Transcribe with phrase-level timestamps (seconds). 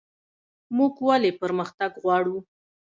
[0.77, 2.37] موږ ولې پرمختګ غواړو؟